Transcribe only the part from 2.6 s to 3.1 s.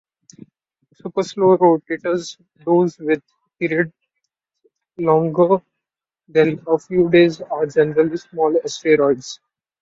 those